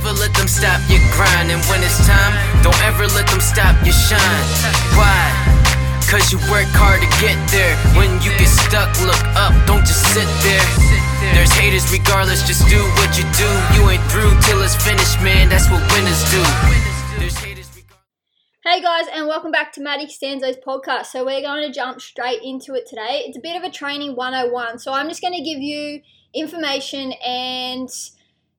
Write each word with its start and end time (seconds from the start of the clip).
ever 0.00 0.16
let 0.16 0.32
them 0.32 0.48
stop 0.48 0.80
your 0.88 1.00
grind. 1.12 1.52
And 1.52 1.60
when 1.68 1.84
it's 1.84 2.00
time, 2.08 2.32
don't 2.64 2.80
ever 2.88 3.04
let 3.12 3.28
them 3.28 3.40
stop 3.40 3.76
your 3.84 3.92
shine. 3.92 4.48
Why? 4.96 5.28
Cause 6.08 6.32
you 6.32 6.40
work 6.48 6.66
hard 6.72 7.04
to 7.04 7.10
get 7.20 7.36
there. 7.52 7.76
When 7.92 8.08
you 8.24 8.32
get 8.40 8.48
stuck, 8.48 8.88
look 9.04 9.20
up, 9.36 9.52
don't 9.68 9.84
just 9.84 10.00
sit 10.16 10.26
there. 10.40 10.64
There's 11.36 11.52
haters 11.52 11.84
regardless, 11.92 12.48
just 12.48 12.64
do 12.72 12.80
what 12.96 13.12
you 13.14 13.28
do. 13.36 13.50
You 13.76 13.92
ain't 13.92 14.02
through 14.08 14.32
till 14.48 14.64
it's 14.64 14.74
finished, 14.74 15.20
man. 15.20 15.52
That's 15.52 15.68
what 15.68 15.84
winners 15.92 16.24
do. 16.32 16.40
Hey 18.64 18.80
guys, 18.80 19.04
and 19.12 19.28
welcome 19.28 19.50
back 19.52 19.72
to 19.74 19.82
Maddie 19.82 20.06
Stanzo's 20.06 20.56
podcast. 20.56 21.06
So, 21.06 21.24
we're 21.24 21.40
going 21.40 21.66
to 21.66 21.72
jump 21.72 22.00
straight 22.00 22.42
into 22.42 22.74
it 22.74 22.86
today. 22.86 23.24
It's 23.26 23.36
a 23.36 23.40
bit 23.40 23.56
of 23.56 23.62
a 23.62 23.70
training 23.70 24.16
101. 24.16 24.78
So, 24.80 24.92
I'm 24.92 25.08
just 25.08 25.22
going 25.22 25.32
to 25.32 25.42
give 25.42 25.60
you 25.60 26.02
information 26.34 27.12
and 27.24 27.88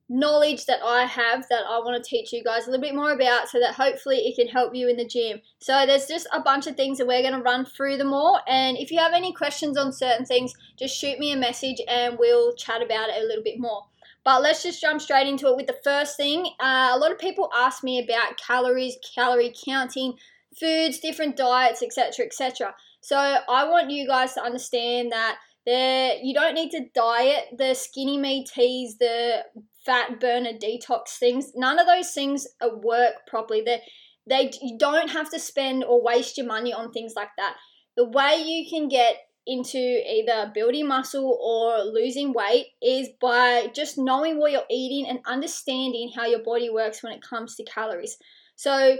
knowledge 0.08 0.66
that 0.66 0.80
I 0.84 1.04
have 1.04 1.46
that 1.48 1.62
I 1.68 1.78
want 1.78 2.02
to 2.02 2.08
teach 2.08 2.32
you 2.32 2.44
guys 2.44 2.66
a 2.66 2.70
little 2.70 2.82
bit 2.82 2.94
more 2.94 3.12
about 3.12 3.48
so 3.48 3.58
that 3.60 3.74
hopefully 3.74 4.18
it 4.18 4.36
can 4.36 4.48
help 4.48 4.74
you 4.74 4.88
in 4.88 4.96
the 4.96 5.06
gym. 5.06 5.40
So 5.60 5.86
there's 5.86 6.06
just 6.06 6.26
a 6.32 6.40
bunch 6.40 6.66
of 6.66 6.76
things 6.76 6.98
that 6.98 7.06
we're 7.06 7.22
going 7.22 7.34
to 7.34 7.40
run 7.40 7.64
through 7.64 7.96
them 7.96 8.12
all 8.12 8.40
and 8.46 8.76
if 8.76 8.90
you 8.90 8.98
have 8.98 9.14
any 9.14 9.32
questions 9.32 9.78
on 9.78 9.92
certain 9.92 10.26
things 10.26 10.52
just 10.78 10.96
shoot 10.96 11.18
me 11.18 11.32
a 11.32 11.36
message 11.36 11.80
and 11.88 12.18
we'll 12.18 12.54
chat 12.54 12.82
about 12.82 13.08
it 13.08 13.22
a 13.22 13.26
little 13.26 13.44
bit 13.44 13.58
more. 13.58 13.84
But 14.24 14.42
let's 14.42 14.62
just 14.62 14.80
jump 14.80 15.00
straight 15.00 15.26
into 15.26 15.48
it 15.48 15.56
with 15.56 15.66
the 15.66 15.78
first 15.82 16.16
thing. 16.16 16.46
Uh, 16.60 16.90
a 16.92 16.98
lot 16.98 17.10
of 17.10 17.18
people 17.18 17.50
ask 17.54 17.82
me 17.82 17.98
about 17.98 18.36
calories, 18.36 18.96
calorie 19.14 19.52
counting, 19.64 20.14
foods, 20.58 21.00
different 21.00 21.36
diets, 21.36 21.82
etc., 21.82 22.26
etc. 22.26 22.74
So 23.00 23.16
I 23.16 23.68
want 23.68 23.90
you 23.90 24.06
guys 24.06 24.34
to 24.34 24.42
understand 24.42 25.10
that 25.10 25.38
there 25.66 26.16
you 26.22 26.34
don't 26.34 26.54
need 26.54 26.70
to 26.70 26.86
diet 26.94 27.44
the 27.56 27.74
SkinnyMe 27.74 28.46
teas, 28.50 28.98
the 28.98 29.44
fat 29.84 30.20
burner 30.20 30.52
detox 30.52 31.18
things. 31.18 31.52
None 31.54 31.78
of 31.78 31.86
those 31.86 32.10
things 32.12 32.46
work 32.82 33.26
properly. 33.26 33.62
They 33.64 33.82
they 34.28 34.52
you 34.60 34.78
don't 34.78 35.10
have 35.10 35.30
to 35.30 35.38
spend 35.38 35.84
or 35.84 36.02
waste 36.02 36.36
your 36.36 36.46
money 36.46 36.72
on 36.72 36.92
things 36.92 37.14
like 37.16 37.30
that. 37.38 37.56
The 37.96 38.08
way 38.08 38.42
you 38.44 38.68
can 38.68 38.88
get 38.88 39.16
into 39.46 39.78
either 39.78 40.52
building 40.54 40.86
muscle 40.86 41.36
or 41.42 41.82
losing 41.84 42.32
weight 42.32 42.66
is 42.80 43.08
by 43.20 43.68
just 43.74 43.98
knowing 43.98 44.38
what 44.38 44.52
you're 44.52 44.62
eating 44.70 45.08
and 45.08 45.18
understanding 45.26 46.12
how 46.14 46.26
your 46.26 46.42
body 46.42 46.70
works 46.70 47.02
when 47.02 47.12
it 47.12 47.22
comes 47.22 47.56
to 47.56 47.64
calories. 47.64 48.16
So 48.54 48.96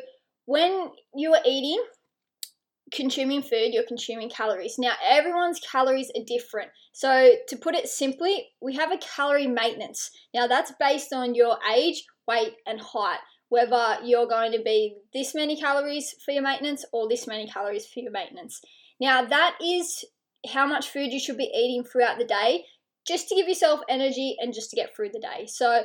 when 0.46 0.90
you 1.14 1.32
are 1.34 1.42
eating, 1.46 1.82
consuming 2.92 3.42
food, 3.42 3.70
you're 3.72 3.86
consuming 3.86 4.30
calories. 4.30 4.78
Now, 4.78 4.92
everyone's 5.06 5.60
calories 5.60 6.10
are 6.16 6.24
different. 6.26 6.70
So, 6.92 7.32
to 7.48 7.56
put 7.56 7.74
it 7.74 7.88
simply, 7.88 8.48
we 8.60 8.76
have 8.76 8.92
a 8.92 8.98
calorie 8.98 9.46
maintenance. 9.46 10.10
Now, 10.34 10.46
that's 10.46 10.72
based 10.78 11.12
on 11.12 11.34
your 11.34 11.58
age, 11.74 12.04
weight, 12.28 12.54
and 12.66 12.80
height. 12.80 13.18
Whether 13.48 13.98
you're 14.02 14.26
going 14.26 14.52
to 14.52 14.62
be 14.62 14.96
this 15.12 15.34
many 15.34 15.60
calories 15.60 16.14
for 16.24 16.32
your 16.32 16.42
maintenance 16.42 16.84
or 16.92 17.08
this 17.08 17.26
many 17.26 17.46
calories 17.46 17.86
for 17.86 18.00
your 18.00 18.12
maintenance. 18.12 18.60
Now, 19.00 19.24
that 19.24 19.56
is 19.62 20.04
how 20.52 20.66
much 20.66 20.88
food 20.88 21.12
you 21.12 21.20
should 21.20 21.36
be 21.36 21.52
eating 21.54 21.84
throughout 21.84 22.18
the 22.18 22.24
day 22.24 22.64
just 23.06 23.28
to 23.28 23.34
give 23.34 23.48
yourself 23.48 23.80
energy 23.88 24.36
and 24.38 24.54
just 24.54 24.70
to 24.70 24.76
get 24.76 24.94
through 24.94 25.10
the 25.12 25.20
day. 25.20 25.46
So, 25.46 25.82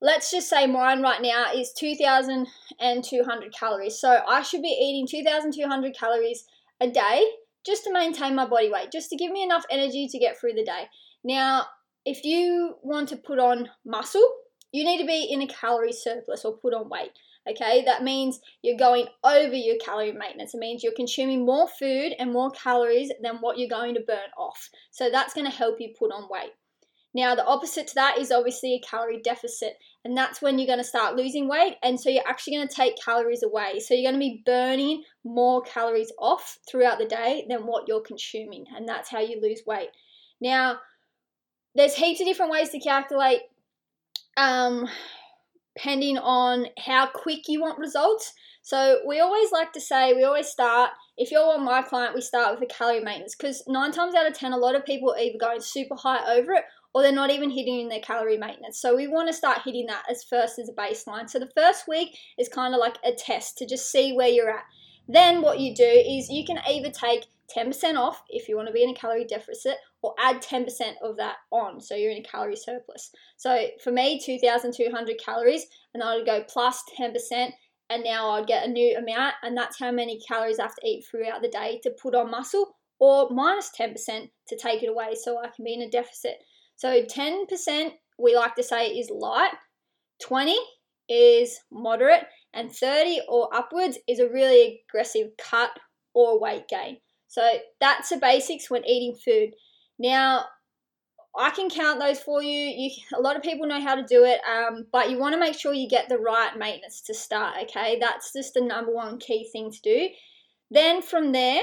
let's 0.00 0.30
just 0.30 0.48
say 0.48 0.66
mine 0.66 1.02
right 1.02 1.20
now 1.20 1.52
is 1.54 1.72
2,200 1.72 3.52
calories. 3.52 3.98
So 3.98 4.22
I 4.26 4.42
should 4.42 4.62
be 4.62 4.68
eating 4.68 5.06
2,200 5.06 5.94
calories 5.96 6.44
a 6.80 6.88
day 6.88 7.24
just 7.64 7.84
to 7.84 7.92
maintain 7.92 8.34
my 8.34 8.46
body 8.46 8.70
weight, 8.70 8.90
just 8.90 9.10
to 9.10 9.16
give 9.16 9.30
me 9.30 9.42
enough 9.42 9.64
energy 9.70 10.08
to 10.08 10.18
get 10.18 10.38
through 10.38 10.54
the 10.54 10.64
day. 10.64 10.88
Now, 11.22 11.66
if 12.06 12.24
you 12.24 12.76
want 12.82 13.10
to 13.10 13.16
put 13.16 13.38
on 13.38 13.68
muscle, 13.84 14.26
you 14.72 14.84
need 14.84 14.98
to 15.00 15.06
be 15.06 15.24
in 15.30 15.42
a 15.42 15.46
calorie 15.46 15.92
surplus 15.92 16.44
or 16.44 16.56
put 16.56 16.72
on 16.72 16.88
weight. 16.88 17.12
Okay, 17.48 17.82
that 17.84 18.02
means 18.02 18.40
you're 18.62 18.76
going 18.76 19.06
over 19.24 19.54
your 19.54 19.76
calorie 19.78 20.12
maintenance. 20.12 20.54
It 20.54 20.58
means 20.58 20.84
you're 20.84 20.92
consuming 20.92 21.44
more 21.44 21.68
food 21.78 22.12
and 22.18 22.32
more 22.32 22.50
calories 22.50 23.10
than 23.22 23.36
what 23.36 23.58
you're 23.58 23.68
going 23.68 23.94
to 23.94 24.00
burn 24.00 24.30
off. 24.36 24.68
So 24.90 25.10
that's 25.10 25.34
going 25.34 25.50
to 25.50 25.56
help 25.56 25.80
you 25.80 25.94
put 25.98 26.12
on 26.12 26.28
weight. 26.30 26.52
Now, 27.12 27.34
the 27.34 27.44
opposite 27.44 27.88
to 27.88 27.94
that 27.96 28.18
is 28.18 28.30
obviously 28.30 28.74
a 28.74 28.86
calorie 28.88 29.20
deficit, 29.22 29.74
and 30.04 30.16
that's 30.16 30.40
when 30.40 30.58
you're 30.58 30.66
going 30.66 30.78
to 30.78 30.84
start 30.84 31.16
losing 31.16 31.48
weight, 31.48 31.74
and 31.82 31.98
so 31.98 32.08
you're 32.08 32.26
actually 32.26 32.56
going 32.56 32.68
to 32.68 32.74
take 32.74 33.02
calories 33.04 33.42
away. 33.42 33.80
So 33.80 33.94
you're 33.94 34.10
going 34.10 34.20
to 34.20 34.26
be 34.26 34.42
burning 34.46 35.02
more 35.24 35.60
calories 35.62 36.12
off 36.20 36.58
throughout 36.70 36.98
the 36.98 37.06
day 37.06 37.46
than 37.48 37.66
what 37.66 37.88
you're 37.88 38.00
consuming, 38.00 38.64
and 38.76 38.88
that's 38.88 39.10
how 39.10 39.20
you 39.20 39.40
lose 39.40 39.62
weight. 39.66 39.88
Now, 40.40 40.78
there's 41.74 41.94
heaps 41.94 42.20
of 42.20 42.26
different 42.26 42.52
ways 42.52 42.70
to 42.70 42.78
calculate, 42.78 43.40
um, 44.36 44.88
depending 45.76 46.16
on 46.16 46.66
how 46.78 47.08
quick 47.12 47.48
you 47.48 47.60
want 47.60 47.78
results. 47.78 48.32
So 48.62 49.00
we 49.06 49.18
always 49.20 49.50
like 49.52 49.72
to 49.72 49.80
say 49.80 50.12
we 50.12 50.24
always 50.24 50.48
start. 50.48 50.90
If 51.16 51.30
you're 51.30 51.54
on 51.54 51.64
my 51.64 51.82
client, 51.82 52.14
we 52.14 52.20
start 52.20 52.58
with 52.58 52.70
a 52.70 52.72
calorie 52.72 53.00
maintenance 53.00 53.34
because 53.34 53.64
nine 53.66 53.90
times 53.90 54.14
out 54.14 54.26
of 54.26 54.34
ten, 54.34 54.52
a 54.52 54.56
lot 54.56 54.74
of 54.74 54.84
people 54.84 55.12
are 55.12 55.18
either 55.18 55.38
going 55.38 55.60
super 55.60 55.96
high 55.96 56.36
over 56.36 56.52
it 56.52 56.64
or 56.94 57.02
they're 57.02 57.12
not 57.12 57.30
even 57.30 57.50
hitting 57.50 57.88
their 57.88 58.00
calorie 58.00 58.38
maintenance. 58.38 58.80
So 58.80 58.96
we 58.96 59.06
want 59.06 59.28
to 59.28 59.34
start 59.34 59.62
hitting 59.64 59.86
that 59.86 60.04
as 60.10 60.24
first 60.24 60.58
as 60.58 60.68
a 60.68 60.72
baseline. 60.72 61.28
So 61.28 61.38
the 61.38 61.50
first 61.56 61.86
week 61.86 62.16
is 62.38 62.48
kind 62.48 62.74
of 62.74 62.80
like 62.80 62.98
a 63.04 63.12
test 63.12 63.58
to 63.58 63.66
just 63.66 63.90
see 63.90 64.12
where 64.12 64.28
you're 64.28 64.50
at. 64.50 64.64
Then 65.08 65.42
what 65.42 65.60
you 65.60 65.74
do 65.74 65.84
is 65.84 66.30
you 66.30 66.44
can 66.44 66.58
either 66.68 66.90
take 66.90 67.26
10% 67.56 67.96
off 67.96 68.22
if 68.28 68.48
you 68.48 68.56
want 68.56 68.68
to 68.68 68.72
be 68.72 68.82
in 68.82 68.90
a 68.90 68.94
calorie 68.94 69.24
deficit 69.24 69.76
or 70.02 70.14
add 70.18 70.40
10% 70.40 70.66
of 71.02 71.16
that 71.16 71.36
on 71.50 71.80
so 71.80 71.94
you're 71.94 72.12
in 72.12 72.18
a 72.18 72.28
calorie 72.28 72.56
surplus. 72.56 73.10
So 73.36 73.68
for 73.82 73.90
me 73.90 74.20
2200 74.24 75.18
calories 75.18 75.66
and 75.94 76.02
I 76.02 76.16
would 76.16 76.26
go 76.26 76.44
plus 76.48 76.82
10% 76.98 77.50
and 77.90 78.04
now 78.04 78.30
I'd 78.30 78.46
get 78.46 78.66
a 78.66 78.70
new 78.70 78.96
amount 78.96 79.34
and 79.42 79.56
that's 79.56 79.78
how 79.78 79.90
many 79.90 80.20
calories 80.20 80.58
I 80.58 80.64
have 80.64 80.76
to 80.76 80.86
eat 80.86 81.04
throughout 81.10 81.42
the 81.42 81.48
day 81.48 81.80
to 81.82 81.90
put 81.90 82.14
on 82.14 82.30
muscle 82.30 82.76
or 83.00 83.30
minus 83.30 83.70
10% 83.78 84.30
to 84.48 84.56
take 84.56 84.82
it 84.82 84.88
away 84.88 85.14
so 85.14 85.38
I 85.38 85.48
can 85.48 85.64
be 85.64 85.74
in 85.74 85.82
a 85.82 85.90
deficit. 85.90 86.42
So 86.80 87.02
10% 87.02 87.90
we 88.18 88.34
like 88.34 88.54
to 88.54 88.62
say 88.62 88.86
is 88.86 89.10
light, 89.10 89.52
20 90.22 90.56
is 91.10 91.58
moderate, 91.70 92.24
and 92.54 92.74
30 92.74 93.20
or 93.28 93.54
upwards 93.54 93.98
is 94.08 94.18
a 94.18 94.30
really 94.30 94.80
aggressive 94.88 95.28
cut 95.36 95.70
or 96.14 96.40
weight 96.40 96.68
gain. 96.68 96.96
So 97.28 97.46
that's 97.82 98.08
the 98.08 98.16
basics 98.16 98.70
when 98.70 98.86
eating 98.86 99.14
food. 99.22 99.50
Now, 99.98 100.46
I 101.38 101.50
can 101.50 101.68
count 101.68 102.00
those 102.00 102.18
for 102.18 102.42
you. 102.42 102.50
You 102.50 102.90
a 103.14 103.20
lot 103.20 103.36
of 103.36 103.42
people 103.42 103.66
know 103.66 103.80
how 103.80 103.94
to 103.94 104.02
do 104.02 104.24
it, 104.24 104.40
um, 104.50 104.86
but 104.90 105.10
you 105.10 105.18
want 105.18 105.34
to 105.34 105.38
make 105.38 105.58
sure 105.58 105.74
you 105.74 105.86
get 105.86 106.08
the 106.08 106.18
right 106.18 106.56
maintenance 106.58 107.02
to 107.02 107.14
start. 107.14 107.56
Okay, 107.64 107.98
that's 108.00 108.32
just 108.32 108.54
the 108.54 108.62
number 108.62 108.90
one 108.90 109.18
key 109.18 109.46
thing 109.52 109.70
to 109.70 109.80
do. 109.82 110.08
Then 110.70 111.02
from 111.02 111.32
there, 111.32 111.62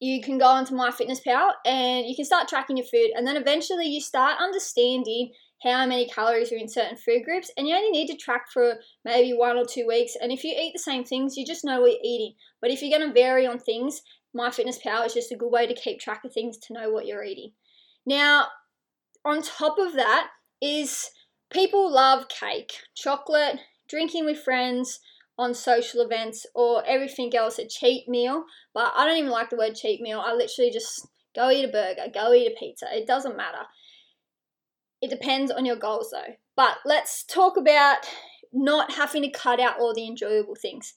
you 0.00 0.22
can 0.22 0.38
go 0.38 0.46
onto 0.46 0.74
MyFitnessPal 0.74 1.52
and 1.64 2.06
you 2.06 2.14
can 2.16 2.24
start 2.24 2.48
tracking 2.48 2.76
your 2.76 2.86
food, 2.86 3.10
and 3.14 3.26
then 3.26 3.36
eventually 3.36 3.86
you 3.86 4.00
start 4.00 4.40
understanding 4.40 5.32
how 5.62 5.86
many 5.86 6.06
calories 6.08 6.52
are 6.52 6.56
in 6.56 6.68
certain 6.68 6.96
food 6.96 7.24
groups, 7.24 7.50
and 7.56 7.66
you 7.66 7.74
only 7.74 7.90
need 7.90 8.08
to 8.08 8.16
track 8.16 8.46
for 8.52 8.74
maybe 9.04 9.32
one 9.32 9.56
or 9.56 9.64
two 9.64 9.86
weeks. 9.86 10.14
And 10.20 10.30
if 10.30 10.44
you 10.44 10.54
eat 10.54 10.72
the 10.74 10.78
same 10.78 11.04
things, 11.04 11.36
you 11.36 11.46
just 11.46 11.64
know 11.64 11.80
what 11.80 11.92
you're 11.92 12.00
eating. 12.04 12.34
But 12.60 12.70
if 12.70 12.82
you're 12.82 12.96
going 12.96 13.08
to 13.08 13.14
vary 13.14 13.46
on 13.46 13.58
things, 13.58 14.02
MyFitnessPal 14.36 15.06
is 15.06 15.14
just 15.14 15.32
a 15.32 15.36
good 15.36 15.50
way 15.50 15.66
to 15.66 15.74
keep 15.74 16.00
track 16.00 16.24
of 16.24 16.32
things 16.32 16.58
to 16.58 16.74
know 16.74 16.90
what 16.90 17.06
you're 17.06 17.24
eating. 17.24 17.52
Now, 18.04 18.48
on 19.24 19.40
top 19.40 19.78
of 19.78 19.94
that, 19.94 20.28
is 20.60 21.10
people 21.50 21.92
love 21.92 22.28
cake, 22.28 22.72
chocolate, 22.94 23.58
drinking 23.88 24.24
with 24.24 24.42
friends, 24.42 25.00
on 25.38 25.54
social 25.54 26.00
events 26.00 26.46
or 26.54 26.84
everything 26.86 27.34
else 27.34 27.58
a 27.58 27.66
cheap 27.66 28.08
meal. 28.08 28.44
But 28.72 28.92
I 28.94 29.06
don't 29.06 29.18
even 29.18 29.30
like 29.30 29.50
the 29.50 29.56
word 29.56 29.74
cheap 29.74 30.00
meal. 30.00 30.22
I 30.24 30.32
literally 30.32 30.70
just 30.70 31.06
go 31.34 31.50
eat 31.50 31.64
a 31.64 31.72
burger, 31.72 32.10
go 32.12 32.32
eat 32.32 32.52
a 32.52 32.58
pizza. 32.58 32.86
It 32.92 33.06
doesn't 33.06 33.36
matter. 33.36 33.66
It 35.02 35.10
depends 35.10 35.50
on 35.50 35.64
your 35.64 35.76
goals 35.76 36.10
though. 36.12 36.34
But 36.56 36.78
let's 36.84 37.24
talk 37.24 37.56
about 37.56 37.98
not 38.52 38.92
having 38.92 39.22
to 39.22 39.30
cut 39.30 39.60
out 39.60 39.78
all 39.78 39.94
the 39.94 40.06
enjoyable 40.06 40.54
things. 40.54 40.94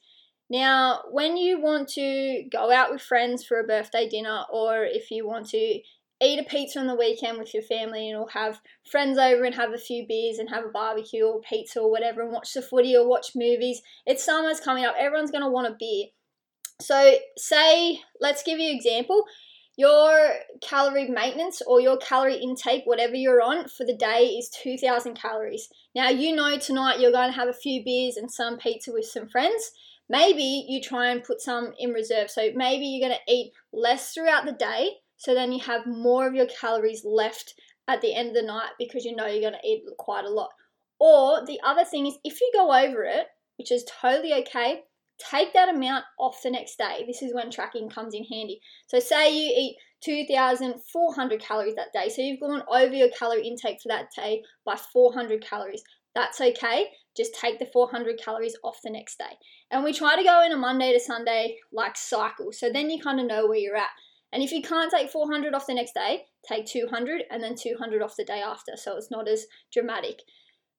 Now, 0.50 1.02
when 1.12 1.36
you 1.36 1.60
want 1.60 1.90
to 1.90 2.44
go 2.52 2.72
out 2.72 2.92
with 2.92 3.02
friends 3.02 3.44
for 3.44 3.60
a 3.60 3.66
birthday 3.66 4.08
dinner, 4.08 4.44
or 4.52 4.86
if 4.86 5.12
you 5.12 5.28
want 5.28 5.50
to 5.50 5.80
eat 6.22 6.40
a 6.40 6.44
pizza 6.44 6.80
on 6.80 6.88
the 6.88 6.96
weekend 6.96 7.38
with 7.38 7.54
your 7.54 7.64
family 7.64 8.10
and 8.10 8.20
or 8.20 8.30
have 8.30 8.60
friends 8.90 9.18
over 9.18 9.44
and 9.44 9.56
have 9.56 9.74
a 9.74 9.78
few 9.78 10.06
beers 10.08 10.40
and 10.40 10.50
have 10.50 10.66
a 10.66 10.70
barbecue 10.70 11.24
or 11.24 11.42
pizza 11.42 11.80
or 11.80 11.92
whatever 11.92 12.22
and 12.22 12.32
watch 12.32 12.54
the 12.54 12.62
footy 12.62 12.96
or 12.96 13.08
watch 13.08 13.32
movies. 13.36 13.82
It's 14.06 14.24
summer's 14.24 14.60
coming 14.60 14.86
up. 14.86 14.96
Everyone's 14.98 15.32
to 15.32 15.50
want 15.50 15.68
a 15.68 15.76
beer. 15.80 16.08
So 16.82 17.16
say, 17.38 18.02
let's 18.20 18.44
give 18.44 18.60
you 18.60 18.70
an 18.70 18.76
example. 18.76 19.26
Your 19.78 20.34
calorie 20.60 21.08
maintenance 21.08 21.62
or 21.68 21.80
your 21.80 21.98
calorie 21.98 22.38
intake, 22.38 22.84
whatever 22.86 23.14
you're 23.14 23.42
on 23.42 23.68
for 23.68 23.86
the 23.86 23.96
day, 23.96 24.26
is 24.26 24.50
2,000 24.50 25.14
calories. 25.14 25.70
Now, 25.94 26.10
you 26.10 26.36
know 26.36 26.58
tonight 26.58 27.00
you're 27.00 27.12
going 27.12 27.30
to 27.30 27.36
have 27.36 27.48
a 27.48 27.54
few 27.54 27.84
beers 27.84 28.18
and 28.18 28.32
some 28.32 28.58
pizza 28.58 28.92
with 28.92 29.06
some 29.06 29.28
friends. 29.28 29.72
Maybe 30.10 30.66
you 30.68 30.82
try 30.82 31.10
and 31.10 31.24
put 31.24 31.42
some 31.42 31.74
in 31.78 31.92
reserve. 31.92 32.32
So 32.32 32.50
maybe 32.56 32.86
you're 32.86 33.08
going 33.08 33.20
to 33.20 33.32
eat 33.32 33.52
less 33.72 34.14
throughout 34.14 34.46
the 34.46 34.54
day 34.54 34.94
so 35.18 35.34
then 35.34 35.52
you 35.52 35.60
have 35.60 35.86
more 35.86 36.28
of 36.28 36.36
your 36.36 36.48
calories 36.48 37.04
left 37.04 37.56
at 37.88 38.02
the 38.02 38.16
end 38.16 38.30
of 38.30 38.36
the 38.36 38.42
night 38.42 38.72
because 38.78 39.06
you 39.06 39.16
know 39.16 39.26
you're 39.26 39.50
going 39.50 39.60
to 39.62 39.68
eat 39.68 39.84
quite 39.98 40.26
a 40.26 40.30
lot. 40.30 40.50
Or 41.00 41.46
the 41.46 41.60
other 41.64 41.86
thing 41.86 42.08
is 42.08 42.18
if 42.24 42.40
you 42.42 42.52
go 42.54 42.74
over 42.74 43.04
it, 43.04 43.28
which 43.58 43.72
is 43.72 43.86
totally 44.02 44.34
okay, 44.34 44.84
take 45.18 45.54
that 45.54 45.74
amount 45.74 46.06
off 46.20 46.42
the 46.44 46.52
next 46.52 46.78
day. 46.78 47.04
This 47.08 47.22
is 47.22 47.34
when 47.34 47.50
tracking 47.50 47.90
comes 47.90 48.14
in 48.14 48.24
handy. 48.24 48.62
So, 48.88 49.00
say 49.00 49.36
you 49.36 49.54
eat 49.56 49.78
2,400 50.02 51.42
calories 51.42 51.76
that 51.76 51.94
day, 51.94 52.10
so 52.10 52.22
you've 52.22 52.40
gone 52.40 52.64
over 52.70 52.94
your 52.94 53.10
calorie 53.18 53.48
intake 53.48 53.82
for 53.82 53.90
that 53.90 54.10
day 54.16 54.44
by 54.66 54.76
400 54.76 55.44
calories. 55.44 55.84
That's 56.14 56.40
okay. 56.42 56.88
Just 57.16 57.36
take 57.36 57.60
the 57.60 57.66
400 57.66 58.20
calories 58.24 58.56
off 58.64 58.80
the 58.84 58.92
next 58.92 59.18
day. 59.18 59.38
And 59.72 59.84
we 59.84 59.94
try 59.94 60.16
to 60.16 60.24
go 60.24 60.44
in 60.44 60.52
a 60.52 60.58
Monday 60.58 60.94
to 60.94 61.00
Sunday 61.00 61.58
like 61.72 61.98
cycle. 61.98 62.52
So 62.52 62.72
then 62.72 62.90
you 62.90 63.02
kind 63.02 63.20
of 63.20 63.28
know 63.28 63.48
where 63.48 63.58
you're 63.58 63.76
at. 63.76 63.90
And 64.34 64.44
if 64.44 64.52
you 64.52 64.62
can't 64.62 64.92
take 64.92 65.10
400 65.10 65.54
off 65.54 65.68
the 65.68 65.74
next 65.74 65.94
day, 65.94 66.26
take 66.48 66.66
200 66.66 67.24
and 67.32 67.42
then 67.42 67.56
200 67.56 68.02
off 68.02 68.16
the 68.18 68.26
day 68.26 68.42
after. 68.42 68.74
So 68.76 68.98
it's 68.98 69.12
not 69.12 69.28
as 69.28 69.46
dramatic. 69.72 70.22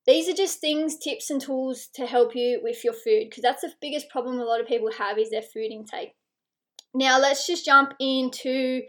These 0.07 0.29
are 0.29 0.35
just 0.35 0.61
things, 0.61 0.97
tips, 0.97 1.31
and 1.31 1.41
tools 1.41 1.89
to 1.95 2.07
help 2.07 2.35
you 2.35 2.61
with 2.63 2.83
your 2.85 2.95
food 2.95 3.27
because 3.29 3.43
that's 3.43 3.63
the 3.63 3.73
biggest 3.81 4.09
problem 4.09 4.39
a 4.39 4.45
lot 4.45 4.61
of 4.61 4.67
people 4.67 4.91
have 4.93 5.19
is 5.19 5.31
their 5.31 5.43
food 5.43 5.71
intake. 5.71 6.15
Now, 6.95 7.19
let's 7.19 7.47
just 7.47 7.67
jump 7.67 7.93
into 8.01 8.83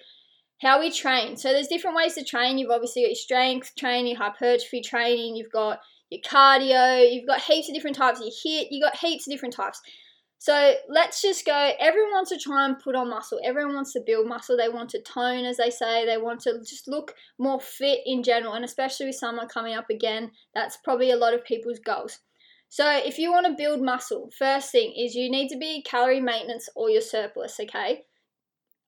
how 0.62 0.80
we 0.80 0.92
train. 0.92 1.36
So, 1.36 1.52
there's 1.52 1.68
different 1.68 1.98
ways 1.98 2.16
to 2.16 2.24
train. 2.24 2.58
You've 2.58 2.72
obviously 2.72 3.02
got 3.02 3.10
your 3.10 3.16
strength 3.16 3.74
training, 3.78 4.16
hypertrophy 4.16 4.82
training, 4.82 5.36
you've 5.36 5.52
got 5.52 5.80
your 6.10 6.22
cardio, 6.22 7.12
you've 7.12 7.28
got 7.28 7.42
heaps 7.42 7.68
of 7.68 7.76
different 7.76 7.98
types, 7.98 8.22
your 8.22 8.30
HIIT, 8.30 8.68
you've 8.72 8.84
got 8.84 8.98
heaps 8.98 9.28
of 9.28 9.32
different 9.32 9.54
types. 9.54 9.82
So 10.42 10.74
let's 10.88 11.22
just 11.22 11.46
go. 11.46 11.72
Everyone 11.80 12.12
wants 12.12 12.30
to 12.30 12.38
try 12.38 12.66
and 12.66 12.80
put 12.80 12.96
on 12.96 13.10
muscle. 13.10 13.42
Everyone 13.44 13.76
wants 13.76 13.92
to 13.94 14.02
build 14.06 14.26
muscle. 14.26 14.56
They 14.56 14.70
want 14.70 14.90
to 14.92 15.02
tone, 15.02 15.44
as 15.44 15.58
they 15.58 15.70
say. 15.70 16.06
They 16.06 16.18
want 16.18 16.40
to 16.42 16.60
just 16.60 16.88
look 16.88 17.14
more 17.38 17.60
fit 17.60 18.00
in 18.06 18.24
general. 18.24 18.54
And 18.54 18.64
especially 18.64 19.08
with 19.08 19.16
summer 19.16 19.46
coming 19.48 19.76
up 19.76 19.90
again, 19.90 20.32
that's 20.56 20.78
probably 20.78 21.12
a 21.12 21.18
lot 21.18 21.34
of 21.34 21.44
people's 21.44 21.80
goals. 21.80 22.20
So 22.70 22.90
if 22.90 23.18
you 23.18 23.34
want 23.34 23.48
to 23.48 23.56
build 23.58 23.82
muscle, 23.82 24.30
first 24.38 24.72
thing 24.72 24.94
is 24.98 25.14
you 25.14 25.30
need 25.30 25.50
to 25.50 25.58
be 25.58 25.84
calorie 25.84 26.22
maintenance 26.22 26.70
or 26.74 26.90
your 26.90 27.02
surplus, 27.02 27.60
okay? 27.60 28.04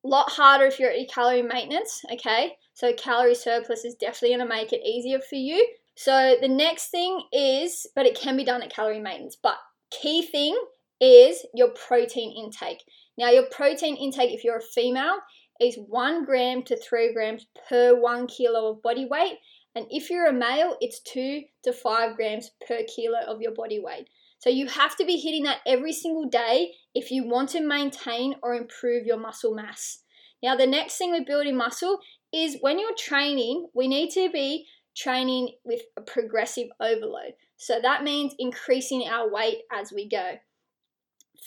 A 0.05 0.07
lot 0.07 0.31
harder 0.31 0.65
if 0.65 0.79
you're 0.79 0.91
at 0.91 0.99
your 0.99 1.07
calorie 1.07 1.41
maintenance, 1.41 2.01
okay? 2.13 2.53
So 2.75 2.93
calorie 2.93 3.35
surplus 3.35 3.83
is 3.83 3.95
definitely 3.95 4.37
going 4.37 4.47
to 4.47 4.55
make 4.55 4.71
it 4.71 4.87
easier 4.87 5.19
for 5.19 5.35
you. 5.35 5.67
So 5.95 6.37
the 6.39 6.47
next 6.47 6.91
thing 6.91 7.23
is, 7.33 7.87
but 7.93 8.05
it 8.05 8.17
can 8.17 8.37
be 8.37 8.45
done 8.45 8.61
at 8.61 8.73
calorie 8.73 9.01
maintenance. 9.01 9.35
But 9.35 9.57
key 9.89 10.21
thing 10.25 10.57
is 11.01 11.43
your 11.53 11.69
protein 11.69 12.31
intake. 12.31 12.83
Now, 13.17 13.29
your 13.29 13.47
protein 13.51 13.97
intake, 13.97 14.31
if 14.31 14.43
you're 14.43 14.59
a 14.59 14.61
female, 14.61 15.17
is 15.59 15.77
one 15.87 16.23
gram 16.23 16.63
to 16.63 16.77
three 16.77 17.13
grams 17.13 17.45
per 17.67 17.99
one 17.99 18.27
kilo 18.27 18.71
of 18.71 18.81
body 18.81 19.05
weight. 19.05 19.37
And 19.75 19.85
if 19.89 20.09
you're 20.09 20.27
a 20.27 20.33
male, 20.33 20.77
it's 20.79 20.99
two 21.01 21.41
to 21.63 21.73
five 21.73 22.15
grams 22.15 22.51
per 22.67 22.81
kilo 22.93 23.19
of 23.27 23.41
your 23.41 23.53
body 23.53 23.79
weight. 23.79 24.07
So 24.39 24.49
you 24.49 24.67
have 24.67 24.95
to 24.97 25.05
be 25.05 25.17
hitting 25.17 25.43
that 25.43 25.59
every 25.67 25.93
single 25.93 26.27
day 26.27 26.73
if 26.95 27.11
you 27.11 27.27
want 27.27 27.49
to 27.49 27.61
maintain 27.61 28.35
or 28.41 28.55
improve 28.55 29.05
your 29.05 29.19
muscle 29.19 29.53
mass. 29.53 29.99
Now, 30.41 30.55
the 30.55 30.65
next 30.65 30.97
thing 30.97 31.11
with 31.11 31.27
building 31.27 31.55
muscle 31.55 31.99
is 32.33 32.57
when 32.61 32.79
you're 32.79 32.95
training, 32.97 33.67
we 33.75 33.87
need 33.87 34.09
to 34.11 34.31
be 34.31 34.65
training 34.97 35.55
with 35.63 35.81
a 35.95 36.01
progressive 36.01 36.69
overload. 36.79 37.33
So 37.57 37.79
that 37.81 38.03
means 38.03 38.33
increasing 38.39 39.03
our 39.07 39.31
weight 39.31 39.59
as 39.71 39.91
we 39.91 40.09
go. 40.09 40.37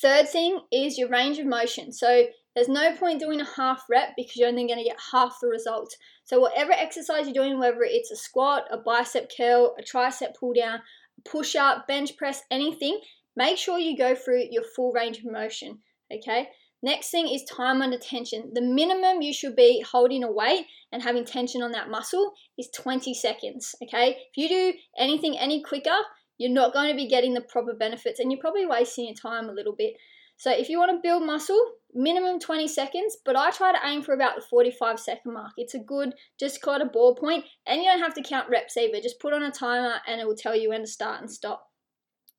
Third 0.01 0.29
thing 0.29 0.61
is 0.73 0.99
your 0.99 1.09
range 1.09 1.39
of 1.39 1.47
motion. 1.47 1.93
So 1.93 2.27
there's 2.55 2.69
no 2.69 2.95
point 2.97 3.21
doing 3.21 3.41
a 3.41 3.45
half 3.57 3.85
rep 3.89 4.11
because 4.17 4.37
you're 4.37 4.49
only 4.49 4.67
going 4.67 4.79
to 4.79 4.85
get 4.85 4.99
half 5.13 5.39
the 5.41 5.49
result. 5.49 5.97
So 6.25 6.41
whatever 6.41 6.73
exercise 6.73 7.27
you're 7.27 7.35
doing, 7.35 7.59
whether 7.59 7.83
it's 7.83 8.11
a 8.11 8.17
squat, 8.17 8.65
a 8.71 8.79
bicep 8.79 9.31
curl, 9.37 9.75
a 9.79 9.83
tricep 9.83 10.37
pull 10.39 10.55
down, 10.55 10.81
push 11.25 11.57
up, 11.57 11.87
bench 11.87 12.17
press, 12.17 12.43
anything, 12.51 13.01
make 13.37 13.59
sure 13.59 13.79
you 13.79 13.97
go 13.97 14.15
through 14.15 14.45
your 14.51 14.65
full 14.77 14.93
range 14.93 15.19
of 15.19 15.31
motion. 15.31 15.79
Okay. 16.13 16.49
Next 16.83 17.11
thing 17.11 17.29
is 17.29 17.43
time 17.45 17.81
under 17.81 17.99
tension. 17.99 18.51
The 18.53 18.61
minimum 18.61 19.23
you 19.23 19.33
should 19.33 19.57
be 19.57 19.81
holding 19.91 20.23
a 20.23 20.31
weight 20.31 20.67
and 20.93 21.03
having 21.03 21.25
tension 21.25 21.63
on 21.63 21.73
that 21.73 21.89
muscle 21.89 22.35
is 22.59 22.69
20 22.75 23.15
seconds. 23.15 23.75
Okay. 23.83 24.11
If 24.11 24.37
you 24.37 24.49
do 24.49 24.73
anything 24.99 25.39
any 25.39 25.63
quicker, 25.63 25.97
you're 26.39 26.51
not 26.51 26.73
going 26.73 26.91
to 26.91 26.97
be 26.97 27.09
getting 27.09 27.35
the 27.35 27.41
proper 27.41 27.75
benefits 27.75 28.21
and 28.21 28.31
you're 28.31 28.41
probably 28.41 28.67
wasting 28.67 29.07
your 29.07 29.15
time 29.15 29.49
a 29.49 29.53
little 29.53 29.75
bit. 29.77 29.95
So 30.37 30.51
if 30.51 30.69
you 30.69 30.79
want 30.79 30.91
to 30.91 31.01
build 31.01 31.25
muscle, 31.25 31.65
minimum 31.95 32.41
20 32.41 32.67
seconds, 32.67 33.17
but 33.25 33.37
I 33.37 33.51
try 33.51 33.73
to 33.73 33.87
aim 33.87 34.03
for 34.03 34.15
about 34.15 34.35
the 34.35 34.43
45 34.43 34.99
second 34.99 35.33
mark. 35.33 35.53
It's 35.57 35.75
a 35.75 35.79
good, 35.79 36.15
just 36.41 36.61
kind 36.61 36.83
of 36.83 36.93
ball 36.93 37.15
point, 37.15 37.45
and 37.67 37.81
you 37.81 37.89
don't 37.89 38.01
have 38.01 38.15
to 38.15 38.23
count 38.23 38.51
reps 38.51 38.77
either. 38.77 39.01
Just 39.01 39.21
put 39.21 39.33
on 39.33 39.45
a 39.45 39.53
timer 39.53 39.95
and 40.09 40.21
it 40.21 40.27
will 40.27 40.35
tell 40.35 40.57
you 40.57 40.71
when 40.71 40.81
to 40.81 40.89
start 40.89 41.21
and 41.21 41.31
stop. 41.31 41.69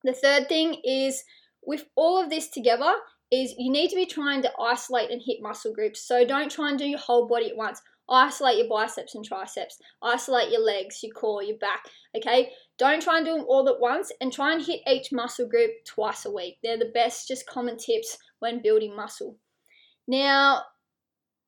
The 0.04 0.14
third 0.14 0.50
thing 0.50 0.82
is 0.84 1.24
with 1.66 1.86
all 1.96 2.22
of 2.22 2.30
this 2.30 2.50
together, 2.50 2.96
is 3.32 3.56
you 3.58 3.72
need 3.72 3.90
to 3.90 3.96
be 3.96 4.06
trying 4.06 4.42
to 4.44 4.52
isolate 4.60 5.10
and 5.10 5.22
hit 5.24 5.42
muscle 5.42 5.74
groups. 5.74 6.08
So 6.08 6.26
don't 6.26 6.52
try 6.52 6.70
and 6.70 6.78
do 6.78 6.86
your 6.86 7.00
whole 7.00 7.28
body 7.28 7.50
at 7.50 7.58
once. 7.58 7.82
Isolate 8.10 8.58
your 8.58 8.70
biceps 8.70 9.16
and 9.16 9.26
triceps. 9.26 9.80
Isolate 10.02 10.52
your 10.52 10.62
legs, 10.62 11.00
your 11.02 11.14
core, 11.14 11.44
your 11.44 11.58
back. 11.58 11.86
Okay? 12.16 12.52
Don't 12.78 13.02
try 13.02 13.18
and 13.18 13.26
do 13.26 13.36
them 13.36 13.46
all 13.48 13.68
at 13.70 13.80
once 13.80 14.12
and 14.22 14.32
try 14.32 14.54
and 14.54 14.64
hit 14.64 14.82
each 14.88 15.12
muscle 15.12 15.48
group 15.48 15.72
twice 15.86 16.26
a 16.26 16.32
week. 16.32 16.58
They're 16.62 16.78
the 16.78 16.92
best, 16.94 17.28
just 17.28 17.48
common 17.48 17.78
tips 17.78 18.18
when 18.40 18.62
building 18.62 18.96
muscle. 18.96 19.38
Now, 20.08 20.62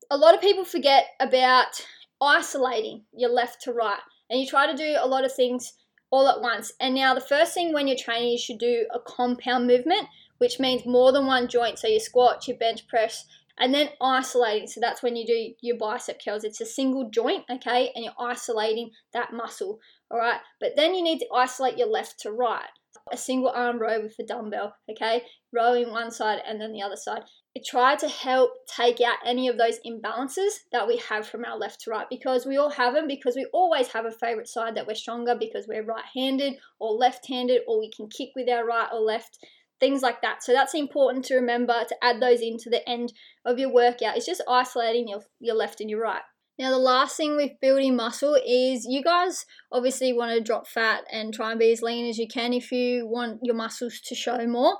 a 0.09 0.17
lot 0.17 0.33
of 0.33 0.41
people 0.41 0.65
forget 0.65 1.07
about 1.19 1.85
isolating 2.21 3.03
your 3.13 3.29
left 3.29 3.61
to 3.63 3.73
right, 3.73 3.99
and 4.29 4.39
you 4.39 4.47
try 4.47 4.65
to 4.69 4.77
do 4.77 4.95
a 4.99 5.07
lot 5.07 5.25
of 5.25 5.33
things 5.33 5.73
all 6.09 6.27
at 6.27 6.41
once. 6.41 6.71
And 6.79 6.95
now, 6.95 7.13
the 7.13 7.21
first 7.21 7.53
thing 7.53 7.73
when 7.73 7.87
you're 7.87 7.97
training, 7.97 8.31
you 8.31 8.37
should 8.37 8.57
do 8.57 8.87
a 8.93 8.99
compound 8.99 9.67
movement, 9.67 10.07
which 10.37 10.59
means 10.59 10.85
more 10.85 11.11
than 11.11 11.25
one 11.25 11.47
joint. 11.47 11.77
So, 11.77 11.87
your 11.87 11.99
squat, 11.99 12.47
your 12.47 12.57
bench 12.57 12.87
press, 12.87 13.25
and 13.59 13.73
then 13.73 13.89
isolating. 14.01 14.67
So 14.67 14.79
that's 14.79 15.03
when 15.03 15.15
you 15.15 15.25
do 15.25 15.53
your 15.61 15.77
bicep 15.77 16.19
curls. 16.23 16.43
It's 16.43 16.61
a 16.61 16.65
single 16.65 17.09
joint, 17.09 17.45
okay, 17.49 17.91
and 17.95 18.05
you're 18.05 18.13
isolating 18.19 18.91
that 19.13 19.33
muscle, 19.33 19.79
all 20.11 20.19
right. 20.19 20.39
But 20.59 20.75
then 20.75 20.93
you 20.95 21.03
need 21.03 21.19
to 21.19 21.27
isolate 21.33 21.77
your 21.77 21.89
left 21.89 22.19
to 22.21 22.31
right. 22.31 22.69
A 23.11 23.17
single 23.17 23.49
arm 23.49 23.79
row 23.79 24.01
with 24.01 24.15
a 24.19 24.23
dumbbell, 24.23 24.75
okay, 24.91 25.23
rowing 25.53 25.91
one 25.91 26.11
side 26.11 26.39
and 26.47 26.59
then 26.59 26.71
the 26.71 26.81
other 26.81 26.95
side. 26.95 27.21
It 27.55 27.65
try 27.65 27.95
to 27.95 28.07
help 28.07 28.51
take 28.67 29.01
out 29.01 29.17
any 29.25 29.47
of 29.47 29.57
those 29.57 29.79
imbalances 29.85 30.59
that 30.71 30.87
we 30.87 30.97
have 31.09 31.27
from 31.27 31.43
our 31.43 31.57
left 31.57 31.81
to 31.81 31.89
right 31.89 32.05
because 32.07 32.45
we 32.45 32.57
all 32.57 32.69
have 32.69 32.93
them 32.93 33.07
because 33.07 33.35
we 33.35 33.47
always 33.51 33.87
have 33.89 34.05
a 34.05 34.11
favorite 34.11 34.47
side 34.47 34.75
that 34.75 34.85
we're 34.85 34.93
stronger 34.93 35.33
because 35.33 35.67
we're 35.67 35.83
right 35.83 36.03
handed 36.13 36.57
or 36.79 36.91
left 36.91 37.27
handed 37.27 37.61
or 37.67 37.79
we 37.79 37.89
can 37.89 38.09
kick 38.09 38.29
with 38.35 38.47
our 38.47 38.63
right 38.63 38.89
or 38.93 38.99
left 38.99 39.39
things 39.79 40.01
like 40.01 40.21
that. 40.21 40.43
So 40.43 40.53
that's 40.53 40.73
important 40.73 41.25
to 41.25 41.35
remember 41.35 41.83
to 41.87 41.95
add 42.03 42.21
those 42.21 42.41
into 42.41 42.69
the 42.69 42.87
end 42.87 43.13
of 43.45 43.59
your 43.59 43.71
workout. 43.71 44.17
It's 44.17 44.25
just 44.25 44.43
isolating 44.47 45.07
your, 45.07 45.21
your 45.39 45.55
left 45.55 45.81
and 45.81 45.89
your 45.89 46.01
right. 46.01 46.21
Now, 46.59 46.71
the 46.71 46.79
last 46.79 47.17
thing 47.17 47.35
with 47.35 47.51
building 47.61 47.95
muscle 47.95 48.35
is 48.35 48.85
you 48.85 49.03
guys 49.03 49.45
obviously 49.71 50.11
want 50.11 50.31
to 50.31 50.41
drop 50.41 50.67
fat 50.67 51.03
and 51.11 51.31
try 51.31 51.51
and 51.51 51.59
be 51.59 51.71
as 51.71 51.83
lean 51.83 52.09
as 52.09 52.17
you 52.17 52.27
can 52.27 52.51
if 52.51 52.71
you 52.71 53.07
want 53.07 53.39
your 53.43 53.55
muscles 53.55 53.99
to 54.05 54.15
show 54.15 54.45
more. 54.47 54.77